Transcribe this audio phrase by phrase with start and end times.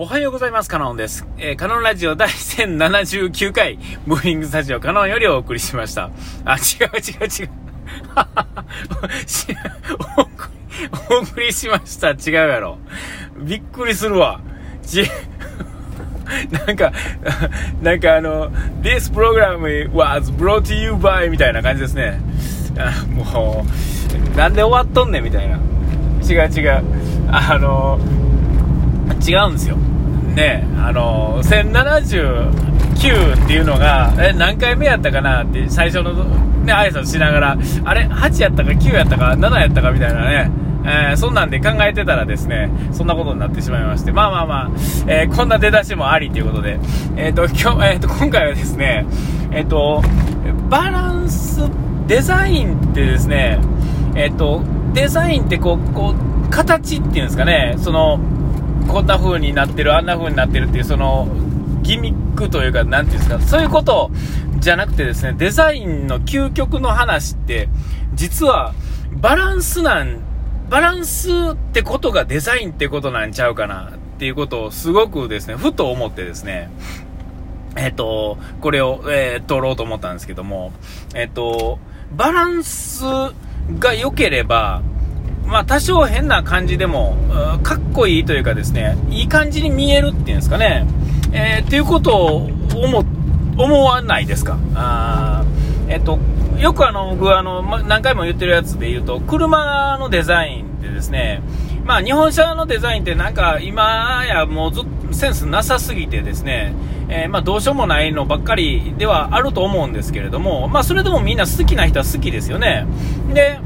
[0.00, 0.68] おはようございます。
[0.70, 1.26] カノンです。
[1.38, 6.12] えー、カノンラジオ第1079回、ムービングスタジオカノンよりお送りしました。
[6.44, 7.50] あ、違う違う違う。
[11.10, 12.10] お送りしました。
[12.10, 12.78] 違うやろ。
[13.38, 14.40] びっくりするわ。
[14.82, 15.02] ち、
[16.64, 16.92] なんか、
[17.82, 22.20] なんかあの、This program was brought to you by みたいな感じですね。
[22.78, 23.66] あも
[24.34, 25.56] う、なんで終わっとんねんみたいな。
[26.22, 26.84] 違う違う。
[27.32, 27.98] あの、
[29.26, 29.76] 違うんですよ。
[30.34, 36.12] ね、あの、1079っていうのが、え、何回目やったかなって最初の
[36.64, 40.50] ね、挨拶しながら、あれ、8やったか9やったか7やったかみたいなね、
[40.84, 44.70] えー、そんなんで考えてたらですね、そんなことになってしまいまして、まあまあまあ、
[45.06, 46.78] えー、こんな出だしもありということで、
[47.16, 49.06] えっ、ー、と、今日、えっ、と、今回はですね、
[49.50, 50.02] えっ、と、
[50.68, 51.62] バランス、
[52.06, 53.58] デザインってですね、
[54.14, 54.62] えっ、と、
[54.94, 58.20] デザインってこう、こう、形っていうんですかね、その、
[58.88, 61.28] こんな風になってる、あんな風になってるっていう、その、
[61.82, 64.10] ギミックというか、なんていうんですか、そういうこと
[64.58, 67.68] じゃなくてですね、デザインの究極の話って、
[68.14, 68.74] 実は、
[69.12, 70.20] バランスなん
[70.68, 76.70] バランスってことがデザインってことなんちゃうかなっていうことをすごくですね、ふと思ってですね、
[77.76, 80.72] えっ、と、これを、えー、取ろうと思ったんですけども、
[81.14, 81.78] えっ、と、
[82.12, 83.02] バランス
[83.78, 84.82] が良ければ、
[85.48, 87.16] まあ多少変な感じでも、
[87.62, 90.86] かっこいいというかですね、いい感じに見えるっていうんですかね、
[91.32, 93.04] えー、っていうことを思、
[93.56, 94.58] 思わないですか。
[94.74, 95.44] あ
[95.88, 96.18] えっ、と、
[96.58, 101.42] よくあの、僕あの、ま、何回も言ってるやつで言うと、車のデザインってですね、
[101.84, 104.82] まあ日本車のデザインってなんか今やもうず
[105.12, 106.74] センスなさすぎてですね、
[107.08, 112.86] えー、まどうしようもないのばっかりではあると思うんですけれども、まあそれでもみんな好きな人は好きですよね。
[113.32, 113.58] で、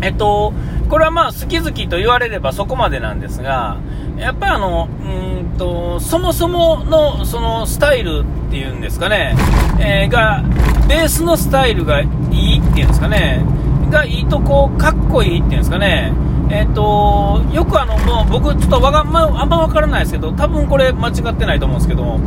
[0.00, 0.52] えっと、
[0.88, 3.78] これはまあ好き好きと言われればそこまでなんですが、
[4.16, 9.34] やっぱあの、うんと、そもそものそのスタイルっていうんですかね、
[9.80, 10.42] えー、が、
[10.88, 13.44] ベースのスタイルがいいっていうんですかね、
[13.90, 16.12] がいいとこう、かっこいいっていうんですかね、
[16.50, 22.18] えっ、と、よくあの、もう僕ちょっとわが、まあんま分からないですけど、多分これ間違ってないと思うんですけど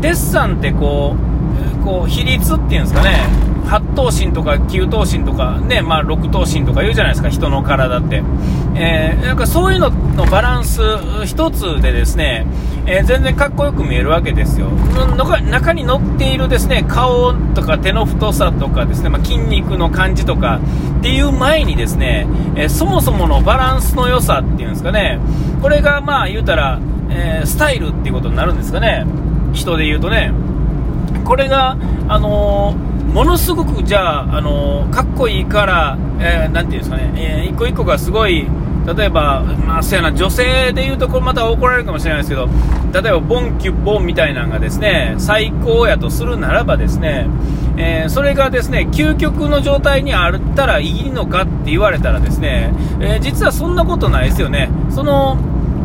[0.00, 1.14] デッサンってこ
[1.82, 3.20] う、こう、比率っていうんですかね、
[3.68, 8.22] 8頭身とか9頭身とか、ね、まあ6頭身とか言うじゃないですか、人の体って。
[8.74, 10.80] えー、なんかそういうののバランス
[11.26, 12.46] 一つでですね、
[12.86, 14.68] えー、全然かっこよく見えるわけですよ。
[15.50, 20.60] 中に乗っているですね、顔とか手の太さとかですね、まあ、筋肉の感じとか
[21.00, 22.26] っていう前にですね、
[22.56, 25.18] えー、そもそものバランスの良さっていうんですかね、
[25.60, 26.80] これがまあ言うたら、
[27.10, 29.04] えスタイルっていうことになるんですかね、
[29.52, 30.32] 人で言うとね。
[31.24, 31.76] これが、
[32.08, 32.74] あの
[33.12, 38.46] ものすごくじゃあ、あのかっこいいから、えー、ていうんですかね、えー、一個一個がすごい、
[38.96, 42.48] 例えば、まあ、そうやな、女性で言うと、これまた怒られるかもしれないですけど、
[42.92, 47.26] 例えば、ボンキュッボンみたいなのがですね、最高やとするならばですね、
[47.76, 54.70] えー、それがですね、究極の状態にあったらいいのかって言われたらですね、えー、実はそんなことないですよね。
[54.90, 55.36] その、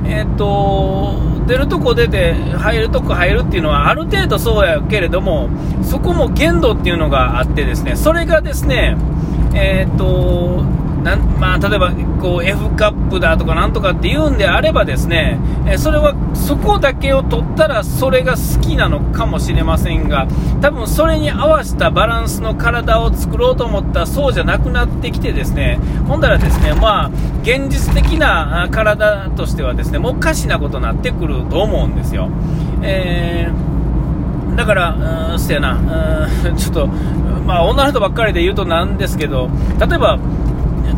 [0.05, 5.49] えっ、と、出るとこ出て、入るとこ入るっていうのはある程度そうやけれども、
[5.83, 8.97] そこも限度っていうのがあってですね、それがですね、
[9.53, 10.63] えっ、と、
[11.03, 11.91] なんまあ、例えば
[12.21, 15.37] こう F カップだとかなんとかって言うんであればですね、
[15.67, 20.27] えそれはそこだけを取ったらそれが好きなのかもしれませんが
[20.61, 25.77] 多分それに合わせたバランスの体を作ろうと思ったらそうじゃなくなってきてですね
[26.07, 27.11] ほんだらですねまあ
[27.43, 32.29] 現実的な体としてはですねもうおかしなことになってくると思うんですよ。
[32.81, 35.77] えー、だから、うん、そやな、
[36.45, 39.49] うん、ちょっと、まあ、女の人ばっかりで言うとなんですけど、
[39.79, 40.19] 例えば、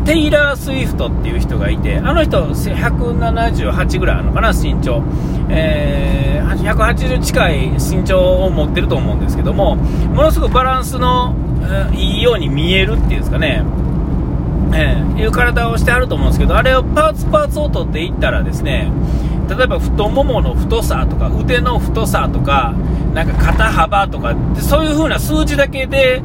[0.06, 5.02] テイラー・スウィフトっていう人がいて、あの人、178ぐらいあるのかな、身長。
[5.48, 13.64] えー、180近い身長を持ってると思うんですけども、ものすごくバランスの、えー、いいように見えるっていうんですかね、
[14.74, 18.92] えー、いう体をしてあると思うんですけど、あれをパーツパーツを取っていったらですね、
[19.48, 22.74] 例えば太ももの太さとか腕の太さとか
[23.14, 26.22] なんか肩幅とかそういう風な数字だけで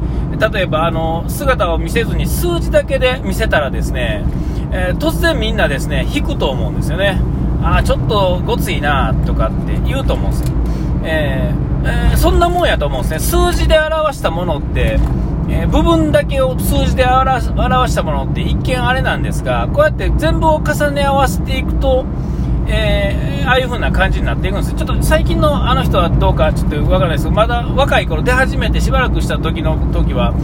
[0.52, 4.24] 例えばあの姿を見せずに数字だけで見せたらですね、
[4.72, 7.20] えー、突然みんなですね引くと思うんですよね。
[7.62, 10.56] ああちょっとごついなとかって言うと思うんですよ、
[11.04, 13.52] えー、えー、そんなもんやと思うんですね。
[13.52, 14.98] 数字で表したものって
[15.48, 22.06] えー、部分だけを数字で表したものって一見あれなんですがこうやって全部を重ね合わせていくと、
[22.68, 24.74] えー、ああいう風な感じになっていくんです。
[24.74, 30.34] ちょっと最近のあの人はどうかちょっとわからないですけど、まだ若い頃出始めてしばらくした時の時は、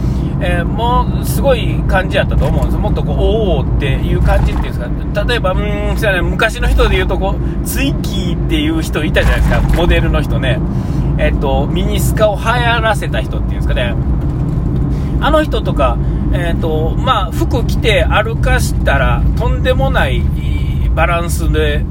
[0.41, 2.77] えー、もうすごい感じやったと思うんです。
[2.77, 10.59] もっとこう、おおっていう感じっていうんですか、例えば、うん、ね、昔の人で言うとこう、ツイキーっていう人いたじゃないですか、モデルの人ね。
[11.17, 13.93] えっと、ミニスカを流行らせた人っていうんですかね。
[15.21, 15.97] あの人とか、
[16.31, 20.23] えっと、まあ、服着て歩かしたら、とんでもない
[20.95, 21.83] バランスで、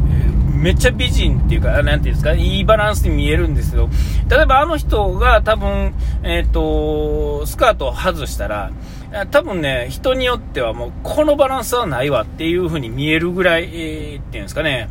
[0.58, 3.88] めっちゃ美人っていうか、なんていうんですか、いいバランスに見えるんですけど、
[4.28, 5.94] 例えばあの人が多分、
[6.24, 8.72] えっ、ー、と、スカートを外したら、
[9.30, 14.88] 多分ね、人によってはもう、このバランスはないわっていう風に見えるぐらい、えー、っていうんですかね。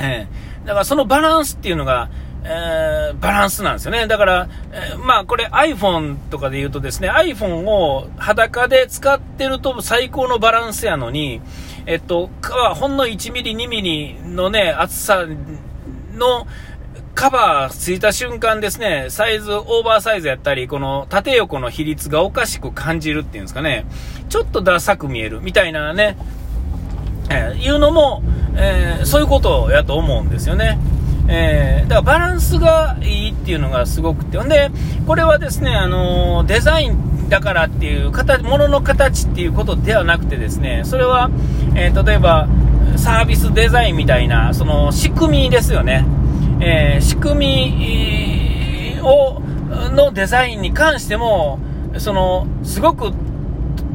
[0.00, 2.08] えー、だからそのバランスっていうのが、
[2.42, 4.06] えー、バランスなんですよね。
[4.06, 11.42] だから、えー、まあこれ iPhone とかで言うとですね、iPhone を裸で使ってると最高のバランスやのに、
[11.86, 12.30] えっと、
[12.74, 15.26] ほんの1ミリ、2ミリのね、厚さ
[16.14, 16.46] の
[17.14, 23.84] カバーついた瞬間ですね、サイズ、オーバーサイズやったり、この縦横の比率がおかしく感じるっていうんですかね、
[24.28, 26.16] ちょっとダサく見えるみたいなね、
[27.30, 28.22] えー、いうのも、
[28.56, 30.78] えー、そういうことやと思うんですよね。
[31.28, 34.70] えー、だからバランスがいいっていうのがすごくて、ほんで、
[35.06, 41.30] これはですね、あのデザインだからっていう形、ものの形っていうことではなくてですね、それは、
[41.76, 42.48] えー、例えば、
[42.96, 46.04] サービスデザインみたいな、その仕組みですよね。
[46.60, 49.40] えー、仕組みを、
[49.94, 51.58] のデザインに関しても、
[51.98, 53.12] その、すごく、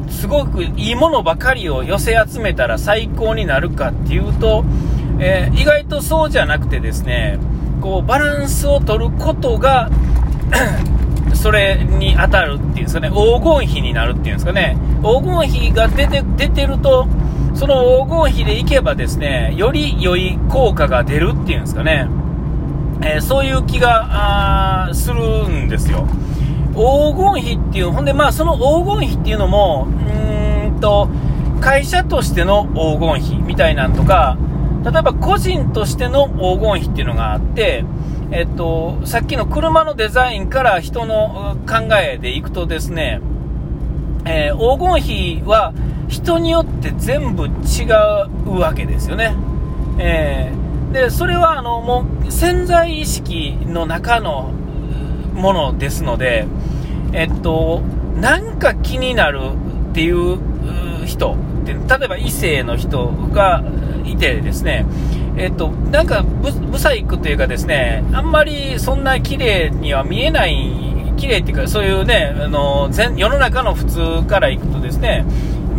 [0.08, 4.64] すごくいいものばかりを寄せ集めたら最高になるかっていうと、
[5.18, 7.38] えー、意外とそうじゃなくてですね、
[7.80, 9.90] こう、バランスを取ることが
[11.34, 17.06] それに当たるっていうんですかね、黄金比になるっていうんですかね、黄金比が出て出てると、
[17.54, 22.08] その黄金比でいけばですね、より良い効果が出るっていうんですかね、
[23.02, 26.06] えー、そういう気がするんですよ。
[26.74, 31.08] 黄金比っていう、ほんで、まあ、その黄金比っていうのも、うーんと、
[31.60, 34.36] 会社としての黄金比みたいなんとか、
[34.86, 37.84] 例えば個人としての黄金比っていうのがあって、
[38.30, 43.20] えっと、さっきの車のデザインから人の考えでいくとですね、
[44.24, 45.74] えー、黄金比は
[46.06, 47.50] 人によって全部違
[48.46, 49.34] うわけですよね。
[49.98, 54.52] えー、で、それはあの、もう潜在意識の中の
[55.34, 56.46] ものですので、
[57.12, 57.80] えっと、
[58.20, 59.40] なんか気になる
[59.90, 60.38] っていう
[61.06, 63.64] 人って、例えば異性の人が
[64.06, 64.86] いてですね、
[65.36, 70.72] えっと、なんかブ、ブサイクというかですね、あんまりそんな綺麗には見えない、
[71.16, 75.24] 綺麗っていうか、そういうね、あの、世の中の普通からいくとですね、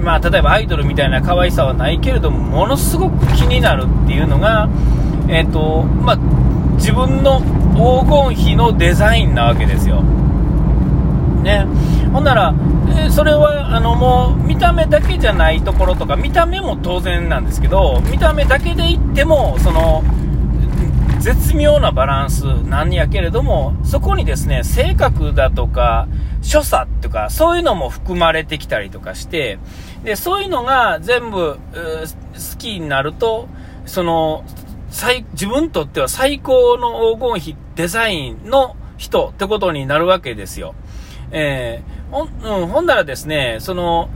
[0.04, 4.70] まあ、例えばアイドルみたいな可愛さはないけれども、ものすごく気になるっていうのが、
[5.28, 6.18] えっと、まあ、
[6.76, 7.42] 自分の
[7.76, 10.04] 黄金比のデザインなわけですよ。
[11.44, 11.66] ね。
[12.12, 12.54] ほんなら、
[13.06, 20.04] えそれはあのもう見た目だけじゃないところとか、見た目も当然なんですけど、見た目だけで言っても、その
[21.20, 26.08] 絶妙なバランスなんやけれども、そこにですね、性格だとか、
[26.42, 29.60] 所作とか、そういうのも含まれてきたりとかして、
[30.04, 33.48] で、そういうのが全部、好きになると、
[33.86, 34.44] その、
[34.90, 40.76] 最、自分にとっては最高の黄金比デザインの人ってことになるわけですよ。
[41.32, 44.10] えー、ほ、うん、ほんならですね、その、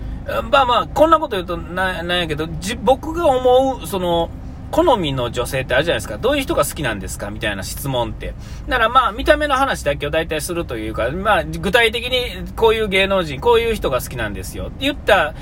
[0.51, 2.47] まあまあ、こんなこと言うとな、なんやけど、
[2.83, 4.29] 僕が思う、その、
[4.71, 6.17] 好みの女性ってあるじゃないですか。
[6.17, 7.29] どういう人が好きなんですか？
[7.29, 8.33] みたいな質問って。
[8.67, 15.33] だからまあ、見た目の話だけを大体するというか、まあ、具体的にこういう芸能人、こういう人が好きなんですよって言った、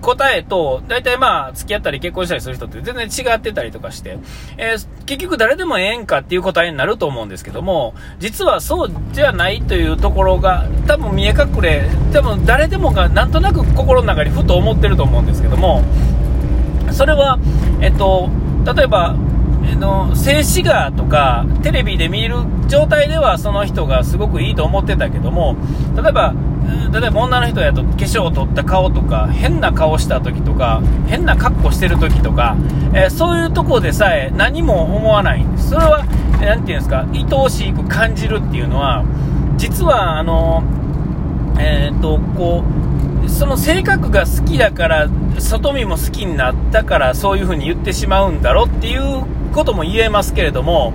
[0.00, 4.18] 答えと、大体まあ、付き合ったり結婚したりする人って全然違ってたりとかして、
[4.56, 15.82] えー、結局誰でもええんかっていう答えになると思うんですけども、実はそうじゃないというところが、多分見え隠れ、多分誰でもがなんとなく心の中にふと思ってると思うんですけども、
[16.90, 17.38] それは、
[17.80, 18.28] えっと、
[18.64, 19.16] 例えば、
[19.64, 22.36] えの静止画とかテレビで見る
[22.68, 25.56] 状態ではその人がすごくいいと思ってたけども
[25.96, 26.34] 例えば
[26.92, 32.56] 例えば女の人やと化粧を取った顔とか変な顔した時とか変な格好してる時とか、
[32.94, 35.70] えー、そういうとこでさえ何も思わないんです。
[35.70, 36.04] それは
[36.40, 39.04] 何て言うんですか愛おしく感じるっていうのは
[39.56, 40.62] 実はあの
[41.58, 42.91] えっ、とこう
[43.28, 50.92] その性格が好きだから外見も好きになったからそういう風に言ってしまうんだろっていうことも言えますけれども、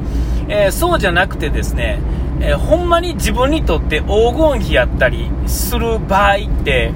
[0.47, 1.99] えー、そうじゃなくてですね、
[2.41, 6.93] えー、ほんまに自分にとって黄金比やったりする場合って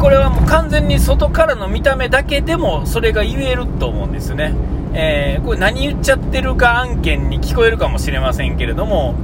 [0.00, 4.54] これはもう完全に外からの見た目だけでもそれが言えると思うんですよね、
[4.92, 9.14] えー、これ何言っちゃってるか案件に聞こえるかもしれませんけれども、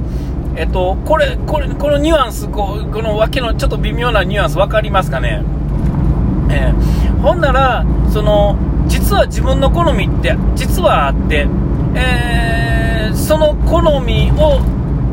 [0.55, 5.43] えっと、これ、これ、このニュアンス、ここのわけのちょっと微妙なニュアンス分かりますかね？
[6.49, 11.47] えー、ほんなら、その、実は自分の好みって実はあって、
[11.95, 14.59] えー、その好みを、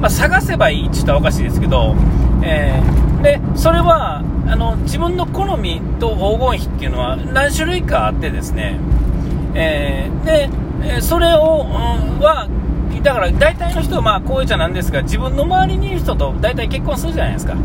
[0.01, 1.95] まあ、探せばいいって言ったらおかしいですけど、
[2.43, 8.81] えー、でそれはあの自分の好みと黄金比っていうのは何種類かあってですね、
[9.55, 12.49] えー、でそれを、うん、は
[13.03, 17.57] だから大体の人はまあこういうじゃなんですが自分の周りにいる人と大体結婚するじゃないですか、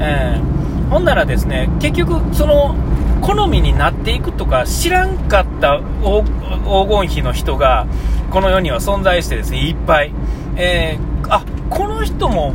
[0.00, 2.74] えー、ほんならですね結局その
[3.20, 7.86] 好みになっていくとか知らんかった黄金比の人が
[8.30, 10.12] この世には存在してですねいっぱい、
[10.56, 12.54] えー、あこの人も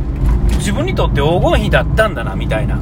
[0.58, 2.80] 自分にとって黄金比だったんだなみたいな、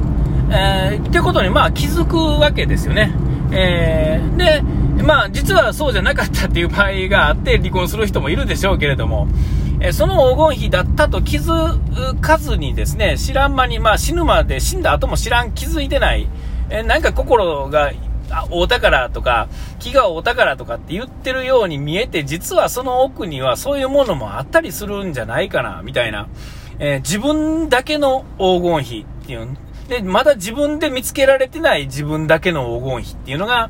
[0.49, 3.13] えー、ってことにまあ気づくわけですよね、
[3.51, 4.63] えー、で
[5.05, 9.27] まあ実はそうじゃなかったっていう場合があって離婚する人もいるでしょうけれども、
[9.81, 16.27] えその黄金比だったと気づかずにですね知らん間に、まあ、死ぬまで死んだ後も知らん気づいてない
[16.69, 17.91] えなんか心が
[18.49, 19.47] 大宝とか、
[19.79, 26.27] 気が大宝とかって言ってるように見えて、実はその奥にはそういうものもあったりするんじゃないかな、みたいな。
[26.79, 29.47] えー、自分だけの黄金比っていう。
[29.87, 33.69] で、まだ自分で見つけられてない自分だけの黄金比っていうのが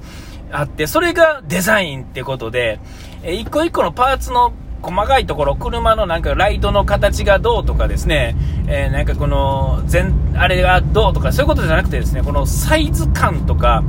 [0.54, 2.80] あって、それがデザインってことで、
[3.24, 8.36] えー、一個一個のパーツの細かいところ、車のなんかライトの形がどうとかですね、
[8.68, 13.84] えー、なんかこの全、あれがどうとか、そういうことじゃなくてですね、このサイズ感とか、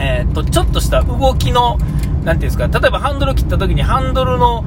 [0.00, 1.76] えー、と、ちょっとした動きの、
[2.22, 4.64] なていうんですか、例えばハンドル切った時にハンドルの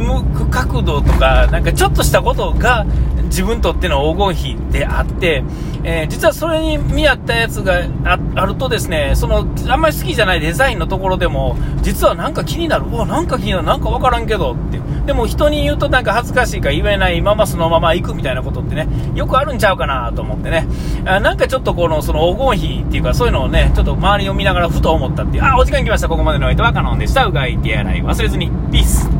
[0.00, 2.84] 向く角度とか、なんかちょっとしたことが
[3.30, 5.44] 自分にとっての黄金比であって、
[5.84, 8.16] えー、実はそれに見合ったやつがあ
[8.46, 14.80] るとですね、その、あんまり好きじゃないデザインのところでも、実はなんか気になる、うわ、なんか気になる、なんかわからんけどって。
[15.06, 20.66] でも人に言うとなんか恥ずかしいから言えないままそのまま行くみたいなことってね、よくあるんちゃうかなと思ってね。
[21.06, 25.44] あなんかちょっとこの、その黄金比っていうかそういうのをね、ちょっと周りを見ながらふと思ったっていう。
[25.44, 26.08] あ、お時間来ました。
[26.08, 27.24] ここまでのお相手はカノンでした。
[27.24, 28.50] うがい手洗い忘れずに。
[28.70, 29.19] ピース。